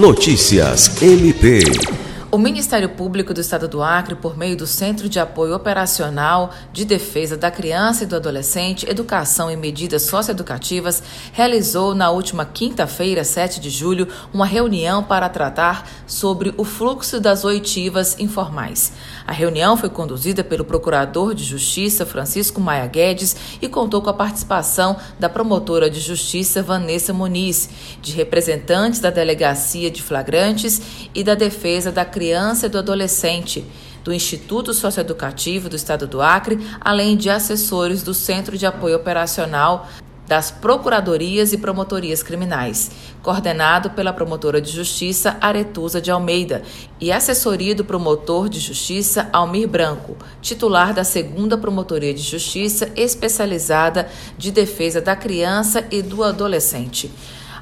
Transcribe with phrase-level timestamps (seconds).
[0.00, 1.99] Notícias MP.
[2.32, 6.84] O Ministério Público do Estado do Acre, por meio do Centro de Apoio Operacional de
[6.84, 13.58] Defesa da Criança e do Adolescente, Educação e Medidas Socioeducativas, realizou na última quinta-feira, 7
[13.58, 18.92] de julho, uma reunião para tratar sobre o fluxo das oitivas informais.
[19.26, 24.14] A reunião foi conduzida pelo Procurador de Justiça, Francisco Maia Guedes, e contou com a
[24.14, 27.68] participação da promotora de Justiça, Vanessa Muniz,
[28.00, 30.80] de representantes da Delegacia de Flagrantes
[31.12, 33.64] e da Defesa da Criança criança e do adolescente,
[34.04, 39.88] do Instituto Socioeducativo do Estado do Acre, além de assessores do Centro de Apoio Operacional
[40.28, 42.90] das Procuradorias e Promotorias Criminais,
[43.22, 46.62] coordenado pela promotora de Justiça Aretusa de Almeida
[47.00, 54.10] e assessoria do promotor de Justiça Almir Branco, titular da segunda Promotoria de Justiça especializada
[54.36, 57.10] de defesa da criança e do adolescente.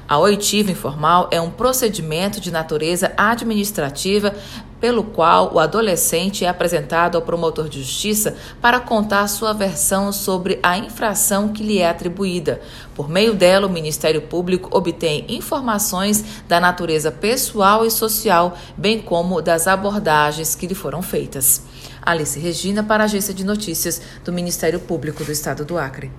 [0.09, 4.33] A oitiva informal é um procedimento de natureza administrativa
[4.81, 10.57] pelo qual o adolescente é apresentado ao promotor de justiça para contar sua versão sobre
[10.63, 12.59] a infração que lhe é atribuída.
[12.95, 19.43] Por meio dela, o Ministério Público obtém informações da natureza pessoal e social, bem como
[19.43, 21.61] das abordagens que lhe foram feitas.
[22.01, 26.11] Alice Regina, para a Agência de Notícias do Ministério Público do Estado do Acre.